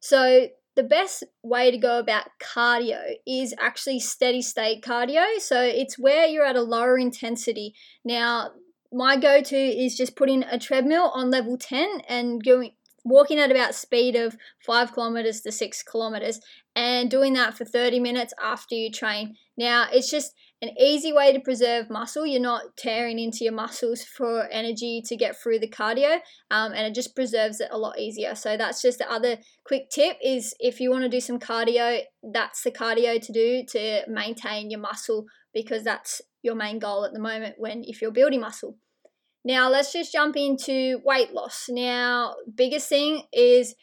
So, 0.00 0.48
the 0.76 0.82
best 0.84 1.24
way 1.42 1.70
to 1.70 1.78
go 1.78 1.98
about 1.98 2.28
cardio 2.42 3.00
is 3.26 3.54
actually 3.60 4.00
steady 4.00 4.42
state 4.42 4.82
cardio. 4.82 5.24
So, 5.38 5.62
it's 5.62 5.98
where 5.98 6.26
you're 6.26 6.44
at 6.44 6.56
a 6.56 6.62
lower 6.62 6.98
intensity. 6.98 7.74
Now, 8.04 8.50
my 8.92 9.16
go 9.16 9.40
to 9.40 9.56
is 9.56 9.96
just 9.96 10.16
putting 10.16 10.42
a 10.42 10.58
treadmill 10.58 11.12
on 11.14 11.30
level 11.30 11.56
10 11.56 12.02
and 12.08 12.42
going 12.42 12.72
walking 13.10 13.38
at 13.38 13.50
about 13.50 13.74
speed 13.74 14.16
of 14.16 14.36
five 14.64 14.92
kilometers 14.92 15.40
to 15.42 15.52
six 15.52 15.82
kilometers 15.82 16.40
and 16.74 17.10
doing 17.10 17.32
that 17.34 17.54
for 17.54 17.64
30 17.64 18.00
minutes 18.00 18.32
after 18.42 18.74
you 18.74 18.90
train. 18.90 19.36
Now, 19.56 19.88
it's 19.92 20.10
just 20.10 20.32
an 20.62 20.70
easy 20.78 21.12
way 21.12 21.32
to 21.32 21.40
preserve 21.40 21.90
muscle. 21.90 22.26
You're 22.26 22.40
not 22.40 22.76
tearing 22.76 23.18
into 23.18 23.44
your 23.44 23.52
muscles 23.52 24.02
for 24.02 24.46
energy 24.50 25.02
to 25.06 25.16
get 25.16 25.36
through 25.36 25.58
the 25.58 25.68
cardio, 25.68 26.20
um, 26.50 26.72
and 26.72 26.86
it 26.86 26.94
just 26.94 27.16
preserves 27.16 27.60
it 27.60 27.68
a 27.70 27.78
lot 27.78 27.98
easier. 27.98 28.34
So 28.34 28.56
that's 28.56 28.82
just 28.82 28.98
the 28.98 29.10
other 29.10 29.38
quick 29.64 29.90
tip 29.90 30.16
is 30.22 30.54
if 30.60 30.80
you 30.80 30.90
want 30.90 31.02
to 31.02 31.08
do 31.08 31.20
some 31.20 31.38
cardio, 31.38 32.00
that's 32.22 32.62
the 32.62 32.70
cardio 32.70 33.20
to 33.20 33.32
do 33.32 33.64
to 33.70 34.02
maintain 34.08 34.70
your 34.70 34.80
muscle 34.80 35.24
because 35.54 35.82
that's 35.82 36.20
your 36.42 36.54
main 36.54 36.78
goal 36.78 37.04
at 37.04 37.12
the 37.12 37.20
moment 37.20 37.56
when 37.58 37.82
if 37.84 38.00
you're 38.00 38.12
building 38.12 38.40
muscle. 38.40 38.76
Now, 39.44 39.70
let's 39.70 39.92
just 39.92 40.12
jump 40.12 40.36
into 40.36 41.00
weight 41.04 41.32
loss. 41.32 41.66
Now, 41.68 42.34
biggest 42.54 42.88
thing 42.88 43.22
is 43.32 43.74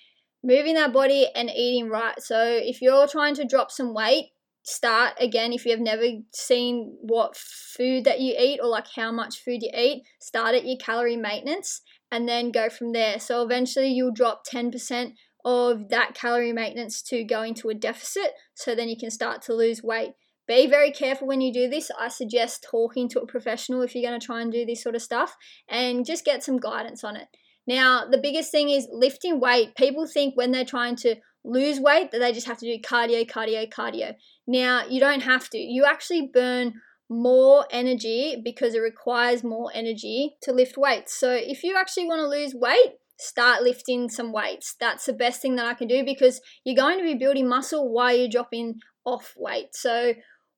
moving 0.43 0.75
that 0.75 0.93
body 0.93 1.27
and 1.35 1.49
eating 1.49 1.89
right. 1.89 2.21
So, 2.21 2.39
if 2.43 2.81
you're 2.81 3.07
trying 3.07 3.35
to 3.35 3.45
drop 3.45 3.71
some 3.71 3.93
weight, 3.93 4.27
start 4.61 5.13
again 5.19 5.53
if 5.53 5.65
you 5.65 5.71
have 5.71 5.79
never 5.79 6.05
seen 6.33 6.97
what 7.01 7.35
food 7.37 8.03
that 8.03 8.19
you 8.19 8.35
eat 8.37 8.59
or 8.61 8.67
like 8.67 8.87
how 8.95 9.11
much 9.11 9.43
food 9.43 9.63
you 9.63 9.71
eat, 9.75 10.03
start 10.19 10.53
at 10.53 10.65
your 10.65 10.77
calorie 10.77 11.15
maintenance 11.17 11.81
and 12.11 12.27
then 12.27 12.51
go 12.51 12.69
from 12.69 12.93
there. 12.93 13.19
So, 13.19 13.41
eventually, 13.41 13.87
you'll 13.87 14.13
drop 14.13 14.45
10% 14.45 15.13
of 15.43 15.89
that 15.89 16.13
calorie 16.13 16.53
maintenance 16.53 17.01
to 17.03 17.23
go 17.23 17.41
into 17.41 17.69
a 17.69 17.73
deficit. 17.73 18.33
So, 18.53 18.75
then 18.75 18.89
you 18.89 18.97
can 18.97 19.09
start 19.09 19.41
to 19.43 19.55
lose 19.55 19.81
weight. 19.81 20.11
Be 20.47 20.67
very 20.67 20.91
careful 20.91 21.27
when 21.27 21.41
you 21.41 21.51
do 21.51 21.69
this. 21.69 21.91
I 21.99 22.07
suggest 22.07 22.65
talking 22.69 23.09
to 23.09 23.19
a 23.19 23.27
professional 23.27 23.81
if 23.81 23.93
you're 23.93 24.09
going 24.09 24.19
to 24.19 24.25
try 24.25 24.41
and 24.41 24.51
do 24.51 24.65
this 24.65 24.81
sort 24.81 24.95
of 24.95 25.01
stuff 25.01 25.35
and 25.67 26.05
just 26.05 26.23
get 26.23 26.43
some 26.43 26.57
guidance 26.57 27.03
on 27.03 27.15
it. 27.17 27.27
Now, 27.67 28.05
the 28.09 28.17
biggest 28.17 28.49
thing 28.49 28.69
is 28.69 28.87
lifting 28.91 29.41
weight. 29.41 29.75
People 29.75 30.07
think 30.07 30.37
when 30.37 30.51
they're 30.51 30.63
trying 30.63 30.95
to 30.97 31.15
lose 31.43 31.79
weight 31.79 32.11
that 32.11 32.19
they 32.19 32.31
just 32.31 32.47
have 32.47 32.57
to 32.59 32.65
do 32.65 32.81
cardio, 32.81 33.29
cardio, 33.29 33.69
cardio. 33.69 34.13
Now, 34.47 34.85
you 34.87 35.01
don't 35.01 35.21
have 35.21 35.49
to. 35.49 35.57
You 35.57 35.85
actually 35.85 36.29
burn 36.33 36.75
more 37.09 37.65
energy 37.69 38.41
because 38.43 38.73
it 38.73 38.79
requires 38.79 39.43
more 39.43 39.69
energy 39.73 40.37
to 40.43 40.53
lift 40.53 40.77
weights. 40.77 41.13
So, 41.17 41.31
if 41.31 41.63
you 41.63 41.75
actually 41.77 42.07
want 42.07 42.19
to 42.19 42.27
lose 42.27 42.53
weight, 42.55 42.95
start 43.19 43.63
lifting 43.63 44.09
some 44.09 44.31
weights. 44.31 44.75
That's 44.79 45.05
the 45.05 45.13
best 45.13 45.41
thing 45.41 45.57
that 45.57 45.65
I 45.65 45.73
can 45.73 45.87
do 45.87 46.05
because 46.05 46.39
you're 46.63 46.75
going 46.75 46.99
to 46.99 47.03
be 47.03 47.15
building 47.15 47.49
muscle 47.49 47.91
while 47.91 48.15
you're 48.15 48.29
dropping 48.29 48.79
off 49.05 49.33
weight. 49.37 49.73
So, 49.73 50.13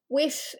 with 0.10 0.56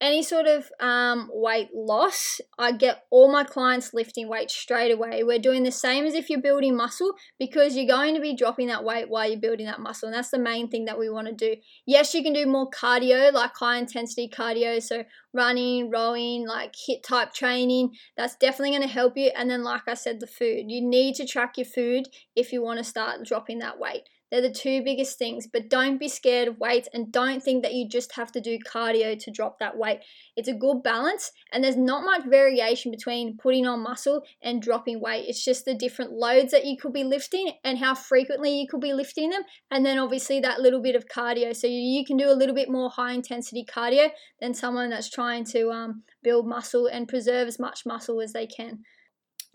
any 0.00 0.22
sort 0.22 0.46
of 0.46 0.70
um, 0.80 1.30
weight 1.32 1.68
loss, 1.74 2.40
I 2.58 2.72
get 2.72 3.04
all 3.10 3.32
my 3.32 3.42
clients 3.42 3.94
lifting 3.94 4.28
weight 4.28 4.50
straight 4.50 4.90
away. 4.90 5.22
We're 5.22 5.38
doing 5.38 5.62
the 5.62 5.70
same 5.70 6.04
as 6.04 6.14
if 6.14 6.28
you're 6.28 6.42
building 6.42 6.76
muscle 6.76 7.12
because 7.38 7.74
you're 7.74 7.86
going 7.86 8.14
to 8.14 8.20
be 8.20 8.36
dropping 8.36 8.66
that 8.66 8.84
weight 8.84 9.08
while 9.08 9.28
you're 9.28 9.40
building 9.40 9.66
that 9.66 9.80
muscle. 9.80 10.08
And 10.08 10.14
that's 10.14 10.30
the 10.30 10.38
main 10.38 10.68
thing 10.68 10.84
that 10.84 10.98
we 10.98 11.08
want 11.08 11.28
to 11.28 11.32
do. 11.32 11.56
Yes, 11.86 12.12
you 12.12 12.22
can 12.22 12.34
do 12.34 12.46
more 12.46 12.68
cardio, 12.70 13.32
like 13.32 13.56
high 13.56 13.78
intensity 13.78 14.28
cardio. 14.28 14.82
So 14.82 15.04
running, 15.32 15.90
rowing, 15.90 16.46
like 16.46 16.74
HIIT 16.74 17.02
type 17.02 17.32
training. 17.32 17.92
That's 18.16 18.36
definitely 18.36 18.76
going 18.76 18.88
to 18.88 18.94
help 18.94 19.16
you. 19.16 19.30
And 19.34 19.48
then, 19.48 19.62
like 19.62 19.88
I 19.88 19.94
said, 19.94 20.20
the 20.20 20.26
food. 20.26 20.64
You 20.68 20.86
need 20.86 21.14
to 21.14 21.26
track 21.26 21.56
your 21.56 21.66
food 21.66 22.08
if 22.36 22.52
you 22.52 22.62
want 22.62 22.78
to 22.78 22.84
start 22.84 23.24
dropping 23.24 23.60
that 23.60 23.78
weight. 23.78 24.02
They're 24.34 24.42
the 24.42 24.50
two 24.50 24.82
biggest 24.82 25.16
things, 25.16 25.46
but 25.46 25.70
don't 25.70 25.96
be 25.96 26.08
scared 26.08 26.48
of 26.48 26.58
weights 26.58 26.88
and 26.92 27.12
don't 27.12 27.40
think 27.40 27.62
that 27.62 27.72
you 27.72 27.88
just 27.88 28.16
have 28.16 28.32
to 28.32 28.40
do 28.40 28.58
cardio 28.58 29.16
to 29.16 29.30
drop 29.30 29.60
that 29.60 29.78
weight. 29.78 30.00
It's 30.36 30.48
a 30.48 30.52
good 30.52 30.82
balance, 30.82 31.30
and 31.52 31.62
there's 31.62 31.76
not 31.76 32.02
much 32.02 32.24
variation 32.24 32.90
between 32.90 33.36
putting 33.36 33.64
on 33.64 33.84
muscle 33.84 34.24
and 34.42 34.60
dropping 34.60 35.00
weight. 35.00 35.26
It's 35.28 35.44
just 35.44 35.64
the 35.64 35.74
different 35.76 36.14
loads 36.14 36.50
that 36.50 36.64
you 36.64 36.76
could 36.76 36.92
be 36.92 37.04
lifting 37.04 37.52
and 37.62 37.78
how 37.78 37.94
frequently 37.94 38.58
you 38.58 38.66
could 38.68 38.80
be 38.80 38.92
lifting 38.92 39.30
them, 39.30 39.42
and 39.70 39.86
then 39.86 40.00
obviously 40.00 40.40
that 40.40 40.60
little 40.60 40.82
bit 40.82 40.96
of 40.96 41.06
cardio. 41.06 41.54
So 41.54 41.68
you 41.68 42.04
can 42.04 42.16
do 42.16 42.28
a 42.28 42.34
little 42.34 42.56
bit 42.56 42.68
more 42.68 42.90
high 42.90 43.12
intensity 43.12 43.64
cardio 43.64 44.08
than 44.40 44.52
someone 44.52 44.90
that's 44.90 45.10
trying 45.10 45.44
to 45.44 45.70
um, 45.70 46.02
build 46.24 46.48
muscle 46.48 46.88
and 46.88 47.06
preserve 47.06 47.46
as 47.46 47.60
much 47.60 47.86
muscle 47.86 48.20
as 48.20 48.32
they 48.32 48.48
can. 48.48 48.80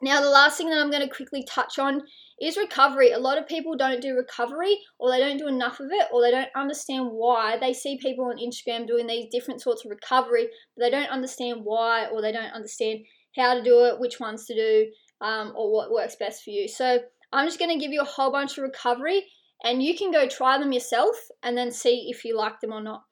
Now, 0.01 0.21
the 0.21 0.29
last 0.29 0.57
thing 0.57 0.69
that 0.69 0.79
I'm 0.79 0.91
going 0.91 1.07
to 1.07 1.13
quickly 1.13 1.43
touch 1.43 1.77
on 1.77 2.01
is 2.41 2.57
recovery. 2.57 3.11
A 3.11 3.19
lot 3.19 3.37
of 3.37 3.47
people 3.47 3.75
don't 3.75 4.01
do 4.01 4.15
recovery 4.15 4.77
or 4.97 5.11
they 5.11 5.19
don't 5.19 5.37
do 5.37 5.47
enough 5.47 5.79
of 5.79 5.87
it 5.91 6.07
or 6.11 6.21
they 6.21 6.31
don't 6.31 6.49
understand 6.55 7.09
why. 7.11 7.57
They 7.57 7.73
see 7.73 7.97
people 7.97 8.25
on 8.25 8.37
Instagram 8.37 8.87
doing 8.87 9.07
these 9.07 9.27
different 9.31 9.61
sorts 9.61 9.83
of 9.83 9.91
recovery, 9.91 10.47
but 10.75 10.83
they 10.83 10.89
don't 10.89 11.09
understand 11.09 11.61
why 11.63 12.07
or 12.07 12.21
they 12.21 12.31
don't 12.31 12.53
understand 12.53 12.99
how 13.35 13.55
to 13.55 13.63
do 13.63 13.85
it, 13.85 13.99
which 13.99 14.19
ones 14.19 14.45
to 14.45 14.55
do, 14.55 14.87
um, 15.21 15.53
or 15.55 15.71
what 15.73 15.91
works 15.91 16.15
best 16.15 16.43
for 16.43 16.51
you. 16.51 16.67
So 16.67 16.99
I'm 17.33 17.47
just 17.47 17.59
going 17.59 17.77
to 17.77 17.83
give 17.83 17.91
you 17.91 18.01
a 18.01 18.05
whole 18.05 18.31
bunch 18.31 18.57
of 18.57 18.63
recovery 18.63 19.25
and 19.63 19.83
you 19.83 19.97
can 19.97 20.11
go 20.11 20.27
try 20.27 20.57
them 20.57 20.71
yourself 20.71 21.15
and 21.43 21.57
then 21.57 21.71
see 21.71 22.07
if 22.09 22.23
you 22.23 22.37
like 22.37 22.61
them 22.61 22.71
or 22.71 22.81
not. 22.81 23.03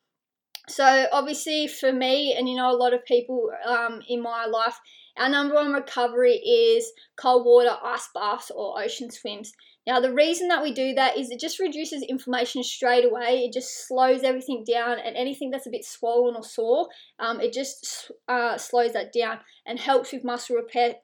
So 0.70 1.08
obviously 1.12 1.68
for 1.68 1.94
me 1.94 2.36
and 2.38 2.50
you 2.50 2.56
know 2.56 2.72
a 2.72 2.76
lot 2.76 2.94
of 2.94 3.06
people 3.06 3.52
um, 3.66 4.02
in 4.08 4.22
my 4.22 4.46
life, 4.46 4.78
our 5.18 5.30
number 5.30 5.56
one 5.56 5.74
recovery 5.74 6.36
is 6.36 6.92
cold 7.16 7.46
water, 7.46 7.76
ice 7.84 8.10
baths, 8.14 8.52
or 8.54 8.82
ocean 8.82 9.10
swims. 9.12 9.52
Now, 9.86 10.02
the 10.02 10.14
reason 10.14 10.50
that 10.50 10.62
we 10.62 10.74
do 10.74 10.94
that 10.96 11.18
is 11.18 11.32
it 11.32 11.40
just 11.40 11.60
reduces 11.60 12.04
inflammation 12.04 12.62
straight 12.62 13.06
away. 13.06 13.46
It 13.46 13.54
just 13.54 13.88
slows 13.88 14.24
everything 14.24 14.66
down, 14.70 15.00
and 15.00 15.16
anything 15.16 15.50
that's 15.50 15.68
a 15.68 15.72
bit 15.72 15.86
swollen 15.86 16.36
or 16.36 16.44
sore, 16.44 16.90
um, 17.20 17.40
it 17.40 17.54
just 17.54 18.12
uh, 18.28 18.58
slows 18.58 18.94
that 18.94 19.14
down 19.14 19.40
and 19.66 19.80
helps 19.80 20.12
with 20.12 20.26
muscle 20.26 20.58
repair 20.58 20.96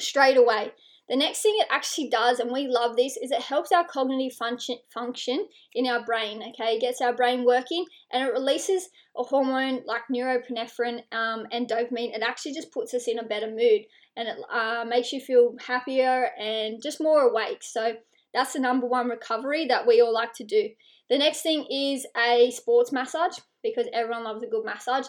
straight 0.00 0.36
away. 0.36 0.72
The 1.08 1.16
next 1.16 1.42
thing 1.42 1.54
it 1.58 1.66
actually 1.70 2.08
does, 2.08 2.40
and 2.40 2.50
we 2.50 2.66
love 2.66 2.96
this, 2.96 3.18
is 3.18 3.30
it 3.30 3.42
helps 3.42 3.72
our 3.72 3.84
cognitive 3.86 4.36
function 4.36 4.78
function 4.92 5.46
in 5.74 5.86
our 5.86 6.02
brain. 6.02 6.42
Okay, 6.42 6.76
it 6.76 6.80
gets 6.80 7.00
our 7.02 7.14
brain 7.14 7.44
working, 7.44 7.84
and 8.10 8.26
it 8.26 8.32
releases 8.32 8.88
a 9.16 9.22
hormone 9.22 9.82
like 9.86 10.02
norepinephrine 10.10 11.02
um, 11.12 11.46
and 11.52 11.68
dopamine. 11.68 12.16
It 12.16 12.22
actually 12.22 12.54
just 12.54 12.72
puts 12.72 12.94
us 12.94 13.06
in 13.06 13.18
a 13.18 13.22
better 13.24 13.48
mood, 13.50 13.82
and 14.16 14.28
it 14.28 14.36
uh, 14.50 14.84
makes 14.88 15.12
you 15.12 15.20
feel 15.20 15.56
happier 15.66 16.30
and 16.38 16.82
just 16.82 17.02
more 17.02 17.20
awake. 17.28 17.62
So 17.62 17.94
that's 18.32 18.54
the 18.54 18.60
number 18.60 18.86
one 18.86 19.08
recovery 19.08 19.66
that 19.66 19.86
we 19.86 20.00
all 20.00 20.12
like 20.12 20.32
to 20.34 20.44
do. 20.44 20.70
The 21.10 21.18
next 21.18 21.42
thing 21.42 21.66
is 21.70 22.06
a 22.16 22.50
sports 22.50 22.92
massage 22.92 23.38
because 23.62 23.86
everyone 23.92 24.24
loves 24.24 24.42
a 24.42 24.46
good 24.46 24.64
massage. 24.64 25.06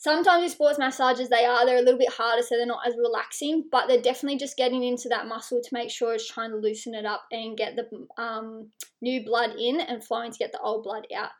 Sometimes 0.00 0.44
with 0.44 0.52
sports 0.52 0.78
massages, 0.78 1.28
they 1.28 1.44
are, 1.44 1.66
they're 1.66 1.78
a 1.78 1.82
little 1.82 1.98
bit 1.98 2.12
harder, 2.12 2.42
so 2.42 2.56
they're 2.56 2.66
not 2.66 2.86
as 2.86 2.94
relaxing, 2.96 3.64
but 3.70 3.88
they're 3.88 4.00
definitely 4.00 4.38
just 4.38 4.56
getting 4.56 4.84
into 4.84 5.08
that 5.08 5.26
muscle 5.26 5.60
to 5.60 5.68
make 5.72 5.90
sure 5.90 6.14
it's 6.14 6.30
trying 6.30 6.50
to 6.50 6.56
loosen 6.56 6.94
it 6.94 7.04
up 7.04 7.24
and 7.32 7.56
get 7.56 7.74
the 7.74 8.22
um, 8.22 8.70
new 9.02 9.24
blood 9.24 9.56
in 9.58 9.80
and 9.80 10.04
flowing 10.04 10.30
to 10.30 10.38
get 10.38 10.52
the 10.52 10.60
old 10.60 10.84
blood 10.84 11.04
out. 11.16 11.30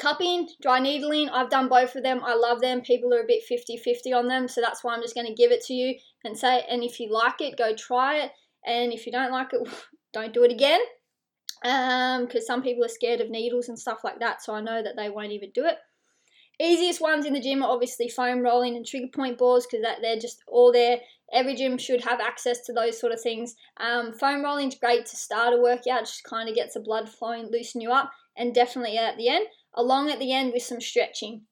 Cupping, 0.00 0.48
dry 0.60 0.80
needling, 0.80 1.28
I've 1.28 1.48
done 1.48 1.68
both 1.68 1.94
of 1.94 2.02
them. 2.02 2.22
I 2.24 2.34
love 2.34 2.60
them. 2.60 2.80
People 2.80 3.14
are 3.14 3.22
a 3.22 3.26
bit 3.26 3.44
50 3.44 3.76
50 3.76 4.12
on 4.12 4.26
them, 4.26 4.48
so 4.48 4.60
that's 4.60 4.82
why 4.82 4.92
I'm 4.92 5.02
just 5.02 5.14
going 5.14 5.28
to 5.28 5.32
give 5.32 5.52
it 5.52 5.64
to 5.66 5.74
you 5.74 5.94
and 6.24 6.36
say, 6.36 6.64
and 6.68 6.82
if 6.82 6.98
you 6.98 7.12
like 7.12 7.40
it, 7.40 7.56
go 7.56 7.72
try 7.76 8.16
it. 8.16 8.32
And 8.66 8.92
if 8.92 9.06
you 9.06 9.12
don't 9.12 9.30
like 9.30 9.52
it, 9.52 9.60
don't 10.12 10.34
do 10.34 10.42
it 10.42 10.50
again. 10.50 10.80
Because 11.62 12.42
um, 12.42 12.46
some 12.46 12.62
people 12.62 12.84
are 12.84 12.88
scared 12.88 13.20
of 13.20 13.30
needles 13.30 13.68
and 13.68 13.78
stuff 13.78 14.00
like 14.02 14.18
that, 14.18 14.42
so 14.42 14.54
I 14.54 14.60
know 14.60 14.82
that 14.82 14.96
they 14.96 15.08
won't 15.08 15.30
even 15.30 15.52
do 15.54 15.64
it. 15.66 15.78
Easiest 16.60 17.00
ones 17.00 17.26
in 17.26 17.32
the 17.32 17.40
gym 17.40 17.62
are 17.62 17.70
obviously 17.70 18.08
foam 18.08 18.40
rolling 18.40 18.76
and 18.76 18.86
trigger 18.86 19.08
point 19.12 19.38
balls 19.38 19.66
because 19.66 19.82
that 19.82 19.98
they're 20.02 20.18
just 20.18 20.42
all 20.46 20.72
there. 20.72 20.98
Every 21.32 21.56
gym 21.56 21.78
should 21.78 22.04
have 22.04 22.20
access 22.20 22.60
to 22.66 22.72
those 22.72 22.98
sort 22.98 23.12
of 23.12 23.20
things. 23.20 23.56
Um, 23.78 24.12
foam 24.12 24.44
rolling 24.44 24.68
is 24.68 24.76
great 24.76 25.06
to 25.06 25.16
start 25.16 25.54
a 25.54 25.60
workout, 25.60 26.04
just 26.06 26.22
kind 26.22 26.48
of 26.48 26.54
gets 26.54 26.74
the 26.74 26.80
blood 26.80 27.08
flowing, 27.08 27.48
loosen 27.50 27.80
you 27.80 27.90
up, 27.90 28.12
and 28.36 28.54
definitely 28.54 28.98
at 28.98 29.16
the 29.16 29.28
end, 29.28 29.46
along 29.74 30.10
at 30.10 30.20
the 30.20 30.32
end 30.32 30.52
with 30.52 30.62
some 30.62 30.80
stretching, 30.80 31.42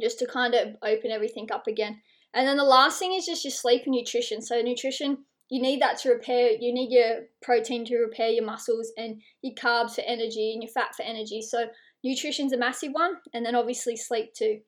just 0.00 0.18
to 0.18 0.26
kind 0.26 0.54
of 0.54 0.76
open 0.82 1.10
everything 1.10 1.48
up 1.50 1.66
again. 1.66 2.02
And 2.34 2.46
then 2.46 2.56
the 2.56 2.64
last 2.64 2.98
thing 2.98 3.14
is 3.14 3.24
just 3.24 3.44
your 3.44 3.52
sleep 3.52 3.82
and 3.86 3.94
nutrition. 3.94 4.42
So 4.42 4.60
nutrition, 4.60 5.18
you 5.48 5.62
need 5.62 5.80
that 5.80 5.98
to 6.00 6.10
repair. 6.10 6.50
You 6.50 6.74
need 6.74 6.90
your 6.90 7.26
protein 7.40 7.84
to 7.86 7.96
repair 7.98 8.28
your 8.28 8.44
muscles, 8.44 8.92
and 8.98 9.22
your 9.40 9.54
carbs 9.54 9.94
for 9.94 10.02
energy, 10.02 10.52
and 10.52 10.62
your 10.62 10.72
fat 10.72 10.94
for 10.96 11.04
energy. 11.04 11.40
So 11.40 11.66
nutrition's 12.04 12.52
a 12.52 12.58
massive 12.58 12.92
one, 12.92 13.14
and 13.32 13.44
then 13.44 13.54
obviously 13.54 13.96
sleep 13.96 14.34
too. 14.34 14.60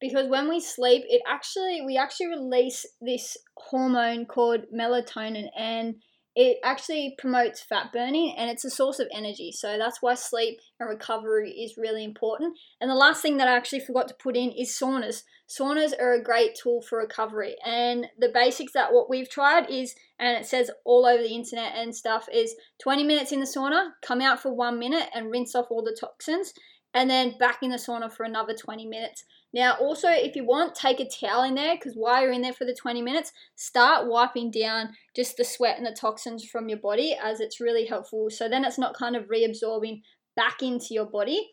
Because 0.00 0.28
when 0.28 0.48
we 0.48 0.60
sleep, 0.60 1.04
it 1.08 1.22
actually 1.28 1.82
we 1.84 1.96
actually 1.96 2.28
release 2.28 2.86
this 3.00 3.36
hormone 3.56 4.26
called 4.26 4.62
melatonin, 4.74 5.48
and 5.56 5.96
it 6.40 6.58
actually 6.62 7.16
promotes 7.18 7.60
fat 7.60 7.92
burning 7.92 8.32
and 8.38 8.48
it's 8.48 8.64
a 8.64 8.70
source 8.70 9.00
of 9.00 9.08
energy. 9.12 9.50
So 9.50 9.76
that's 9.76 10.00
why 10.00 10.14
sleep 10.14 10.60
and 10.78 10.88
recovery 10.88 11.50
is 11.50 11.76
really 11.76 12.04
important. 12.04 12.56
And 12.80 12.88
the 12.88 12.94
last 12.94 13.22
thing 13.22 13.38
that 13.38 13.48
I 13.48 13.56
actually 13.56 13.80
forgot 13.80 14.06
to 14.06 14.14
put 14.14 14.36
in 14.36 14.52
is 14.52 14.70
saunas. 14.70 15.24
Saunas 15.48 15.94
are 16.00 16.12
a 16.12 16.22
great 16.22 16.54
tool 16.54 16.80
for 16.80 16.98
recovery. 16.98 17.56
And 17.66 18.06
the 18.16 18.30
basics 18.32 18.72
that 18.74 18.92
what 18.92 19.10
we've 19.10 19.28
tried 19.28 19.68
is, 19.68 19.96
and 20.20 20.38
it 20.38 20.46
says 20.46 20.70
all 20.84 21.06
over 21.06 21.20
the 21.20 21.34
internet 21.34 21.72
and 21.74 21.92
stuff, 21.92 22.28
is 22.32 22.54
20 22.82 23.02
minutes 23.02 23.32
in 23.32 23.40
the 23.40 23.44
sauna, 23.44 23.88
come 24.00 24.20
out 24.20 24.40
for 24.40 24.54
one 24.54 24.78
minute 24.78 25.08
and 25.12 25.32
rinse 25.32 25.56
off 25.56 25.66
all 25.70 25.82
the 25.82 25.98
toxins, 26.00 26.52
and 26.94 27.10
then 27.10 27.34
back 27.40 27.58
in 27.62 27.70
the 27.70 27.78
sauna 27.78 28.12
for 28.12 28.22
another 28.22 28.54
20 28.54 28.86
minutes. 28.86 29.24
Now, 29.54 29.76
also, 29.76 30.08
if 30.10 30.36
you 30.36 30.44
want, 30.44 30.74
take 30.74 31.00
a 31.00 31.08
towel 31.08 31.42
in 31.42 31.54
there 31.54 31.74
because 31.74 31.94
while 31.94 32.22
you're 32.22 32.32
in 32.32 32.42
there 32.42 32.52
for 32.52 32.66
the 32.66 32.74
20 32.74 33.00
minutes, 33.00 33.32
start 33.56 34.06
wiping 34.06 34.50
down 34.50 34.90
just 35.16 35.36
the 35.36 35.44
sweat 35.44 35.78
and 35.78 35.86
the 35.86 35.96
toxins 35.98 36.44
from 36.44 36.68
your 36.68 36.78
body 36.78 37.16
as 37.22 37.40
it's 37.40 37.60
really 37.60 37.86
helpful. 37.86 38.28
So 38.30 38.48
then 38.48 38.64
it's 38.64 38.78
not 38.78 38.94
kind 38.94 39.16
of 39.16 39.28
reabsorbing 39.28 40.02
back 40.36 40.62
into 40.62 40.88
your 40.90 41.06
body. 41.06 41.50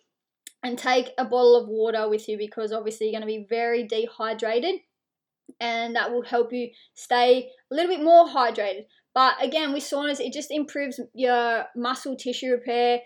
And 0.63 0.79
take 0.79 1.11
a 1.19 1.25
bottle 1.25 1.55
of 1.55 1.67
water 1.67 2.09
with 2.09 2.27
you 2.27 2.39
because 2.39 2.71
obviously 2.71 3.05
you're 3.05 3.19
going 3.19 3.21
to 3.21 3.27
be 3.27 3.45
very 3.47 3.87
dehydrated 3.87 4.79
and 5.59 5.95
that 5.95 6.11
will 6.11 6.23
help 6.23 6.51
you 6.51 6.69
stay 6.95 7.49
a 7.71 7.75
little 7.75 7.95
bit 7.95 8.03
more 8.03 8.27
hydrated. 8.27 8.85
But 9.13 9.35
again, 9.41 9.73
with 9.73 9.83
saunas, 9.83 10.19
it 10.19 10.33
just 10.33 10.51
improves 10.51 10.99
your 11.13 11.65
muscle 11.75 12.15
tissue 12.15 12.51
repair 12.51 13.01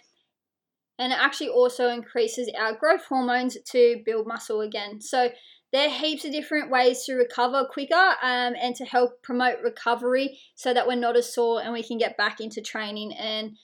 and 1.00 1.14
it 1.14 1.20
actually 1.20 1.50
also 1.50 1.90
increases 1.90 2.52
our 2.60 2.74
growth 2.74 3.06
hormones 3.06 3.58
to 3.72 4.02
build 4.06 4.28
muscle 4.28 4.62
again. 4.62 5.02
So 5.02 5.30
there 5.72 5.88
are 5.88 5.92
heaps 5.92 6.26
of 6.26 6.32
different 6.32 6.70
ways 6.70 7.06
to 7.06 7.14
recover 7.14 7.66
quicker 7.72 7.96
um, 7.96 8.54
and 8.62 8.76
to 8.76 8.86
help 8.86 9.24
promote 9.24 9.58
recovery 9.64 10.40
so 10.56 10.74
that 10.74 10.88
we're 10.88 10.96
not 10.96 11.16
as 11.16 11.34
sore 11.34 11.62
and 11.62 11.74
we 11.74 11.84
can 11.84 11.98
get 11.98 12.18
back 12.18 12.40
into 12.40 12.62
training 12.62 13.14
and 13.14 13.56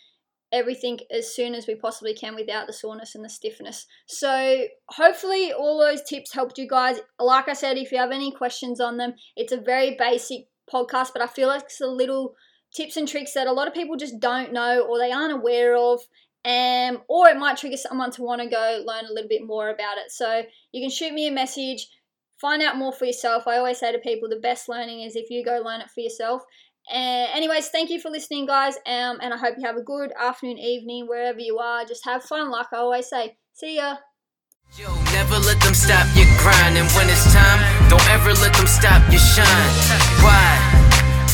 everything 0.52 1.00
as 1.12 1.36
soon 1.36 1.54
as 1.54 1.68
we 1.68 1.76
possibly 1.76 2.14
can 2.14 2.36
without 2.36 2.68
the 2.68 2.74
soreness 2.74 3.16
and 3.16 3.26
the 3.26 3.30
stiffness. 3.30 3.86
So 4.08 4.66
hopefully 4.90 5.52
all 5.52 5.80
those 5.80 6.04
tips 6.04 6.34
helped 6.34 6.58
you 6.58 6.68
guys. 6.68 7.00
Like 7.20 7.50
I 7.50 7.54
said, 7.54 7.78
if 7.78 7.92
you 7.92 7.98
have 7.98 8.12
any 8.12 8.32
questions 8.32 8.80
on 8.80 8.98
them, 8.98 9.16
it's 9.36 9.52
a 9.52 9.60
very 9.60 9.96
basic 10.00 10.48
podcast, 10.72 11.10
but 11.12 11.22
I 11.22 11.28
feel 11.28 11.50
like 11.50 11.64
it's 11.64 11.82
a 11.82 11.88
little 11.88 12.36
tips 12.74 12.98
and 12.98 13.08
tricks 13.08 13.34
that 13.34 13.48
a 13.48 13.54
lot 13.54 13.68
of 13.68 13.74
people 13.74 13.96
just 13.96 14.20
don't 14.20 14.54
know 14.54 14.86
or 14.88 15.00
they 15.00 15.12
aren't 15.12 15.34
aware 15.34 15.76
of 15.76 16.02
um, 16.46 17.02
or 17.08 17.28
it 17.28 17.38
might 17.38 17.58
trigger 17.58 17.78
someone 17.78 18.12
to 18.12 18.22
want 18.22 18.42
to 18.42 18.48
go 18.48 18.84
learn 18.86 19.06
a 19.06 19.12
little 19.12 19.28
bit 19.28 19.46
more 19.46 19.70
about 19.70 19.98
it. 19.98 20.12
So 20.12 20.44
you 20.72 20.82
can 20.82 20.92
shoot 20.92 21.12
me 21.12 21.28
a 21.28 21.32
message, 21.32 21.88
find 22.40 22.62
out 22.62 22.78
more 22.78 22.94
for 22.94 23.06
yourself. 23.06 23.48
I 23.48 23.58
always 23.58 23.80
say 23.80 23.92
to 23.92 23.98
people 23.98 24.30
the 24.30 24.36
best 24.36 24.70
learning 24.70 25.02
is 25.02 25.16
if 25.16 25.32
you 25.32 25.44
go 25.44 25.62
learn 25.66 25.82
it 25.82 25.90
for 25.90 26.02
yourself. 26.02 26.44
And 26.94 27.32
anyways, 27.34 27.70
thank 27.70 27.90
you 27.90 28.00
for 28.00 28.12
listening, 28.12 28.46
guys. 28.46 28.76
Um, 28.86 29.18
and 29.22 29.34
I 29.34 29.38
hope 29.38 29.56
you 29.58 29.66
have 29.66 29.76
a 29.76 29.82
good 29.82 30.12
afternoon, 30.20 30.60
evening, 30.60 31.08
wherever 31.08 31.40
you 31.40 31.58
are. 31.58 31.84
Just 31.84 32.06
have 32.06 32.24
fun, 32.24 32.52
like 32.52 32.68
I 32.72 32.78
always 32.78 33.10
say. 33.10 33.38
See 33.54 33.78
ya. 33.78 33.98
Yo, 34.78 34.94
never 35.14 35.40
let 35.40 35.60
them 35.62 35.74
stop 35.74 36.06
your 36.16 36.28
grind. 36.38 36.78
And 36.78 36.88
when 36.92 37.10
it's 37.10 37.34
time, 37.34 37.90
don't 37.90 38.08
ever 38.10 38.34
let 38.34 38.54
them 38.54 38.68
stop 38.68 39.02
your 39.10 39.20
shine. 39.20 39.72
Why? 40.22 40.76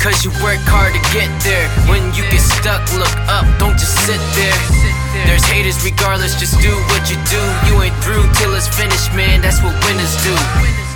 Cause 0.02 0.24
you 0.24 0.32
work 0.42 0.58
hard 0.66 0.94
to 0.96 1.02
get 1.12 1.30
there. 1.44 1.68
When 1.86 2.02
you 2.16 2.24
get 2.32 2.42
stuck, 2.42 2.82
look 2.96 3.14
up, 3.28 3.46
don't 3.60 3.78
just 3.78 3.94
sit 4.08 4.18
there. 4.34 4.91
There's 5.26 5.44
haters 5.44 5.84
regardless, 5.84 6.40
just 6.40 6.60
do 6.62 6.72
what 6.92 7.10
you 7.10 7.18
do. 7.28 7.42
You 7.68 7.82
ain't 7.82 7.96
through 8.04 8.24
till 8.40 8.54
it's 8.56 8.68
finished, 8.68 9.14
man. 9.14 9.42
That's 9.42 9.62
what 9.62 9.74
winners 9.86 10.16
do. 10.24 10.91